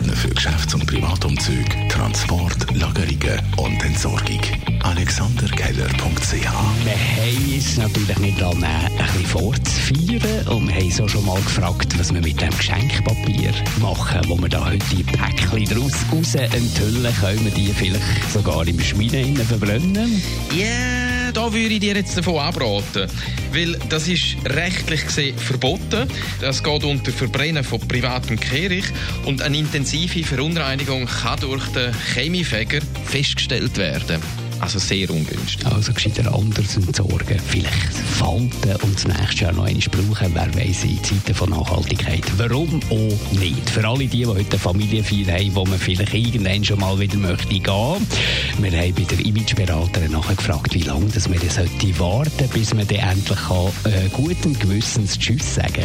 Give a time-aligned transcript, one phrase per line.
[0.00, 4.40] Partner für Geschäfts- und Privatumzüge, Transport, Lagerungen und Entsorgung.
[4.82, 10.48] AlexanderKeller.ch Wir haben es natürlich nicht an, ein bisschen vorzufeiern.
[10.48, 14.48] Und wir haben auch schon mal gefragt, was wir mit dem Geschenkpapier machen, wo wir
[14.48, 17.14] da heute die Päckchen daraus raus enthüllen.
[17.20, 20.22] Können wir die vielleicht sogar im Schmieden verbrennen?
[20.52, 23.10] Ja, yeah, da würde ich dir jetzt davon abraten.
[23.52, 26.08] Weil das ist rechtlich gesehen verboten.
[26.40, 28.92] Das geht unter Verbrennen von privatem Kehricht.
[29.24, 34.20] Und eine intensive Verunreinigung kann durch den Chemiefäger festgestellt werden.
[34.60, 35.66] Also sehr ungünstig.
[35.66, 37.40] Also gescheiter anders entsorgen.
[37.48, 40.34] Vielleicht falten und das nächste Jahr noch einmal brauchen.
[40.34, 42.24] Wer weiss, in Zeiten von Nachhaltigkeit.
[42.36, 43.70] Warum auch nicht?
[43.70, 47.16] Für alle die, die heute eine Familienfeier haben, wo man vielleicht irgendwann schon mal wieder
[47.16, 47.62] möchte gehen.
[47.62, 52.86] Wir haben bei der Imageberaterin nachgefragt, wie lange das wir das sollte warten, bis man
[52.86, 55.84] dann endlich kann, äh, guten Gewissens Tschüss sagen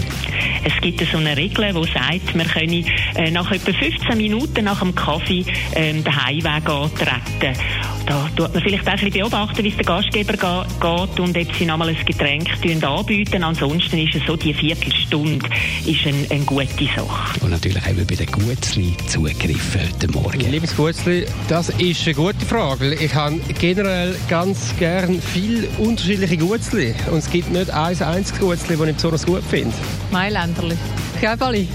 [0.63, 4.79] Es gibt so eine Regel, die sagt, wir können äh, nach etwa 15 Minuten nach
[4.79, 7.57] dem Kaffee äh, den Heimweg antreten.
[8.05, 11.55] Da tut man vielleicht auch ein bisschen beobachten, wie es der Gastgeber geht und ob
[11.55, 12.49] sie nochmal ein Getränk
[12.83, 13.43] anbieten.
[13.43, 15.47] Ansonsten ist es so, die Viertelstunde
[15.85, 17.39] ist eine, eine gute Sache.
[17.41, 20.51] Und natürlich haben wir bei den Gutzli zugegriffen heute Morgen.
[20.51, 26.93] Liebes Gutzli, das ist eine gute Frage, ich habe generell ganz gern viele unterschiedliche Gutzli
[27.09, 29.73] und es gibt nicht ein einziges Gutzli, das ich besonders gut finde.
[30.11, 30.77] Mailänderli.
[31.19, 31.67] Käbeli.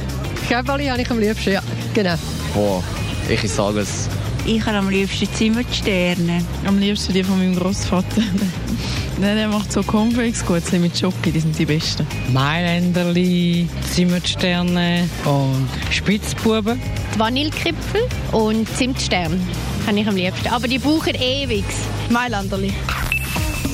[0.48, 2.14] Käbeli habe ich am liebsten, ja, genau.
[2.54, 2.84] Boah,
[3.28, 4.08] ich sage es
[4.46, 6.44] ich habe am liebsten Zimmersterne.
[6.66, 8.22] Am liebsten die von meinem Großvater.
[9.20, 12.06] Nein, der macht so Cornflakes gut mit Schoki, die sind die besten.
[12.32, 16.80] Mailänderli, Zimmersterne und Spitzbuben.
[17.14, 19.40] Die Vanillekipfel und Zimtstern
[19.86, 20.48] habe ich am liebsten.
[20.48, 21.64] Aber die brauchen ewig.
[22.08, 22.72] Mailänderli.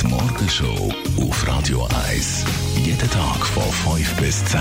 [0.03, 2.45] Die Morgenshow auf Radio 1.
[2.85, 4.61] Jeden Tag von 5 bis 10.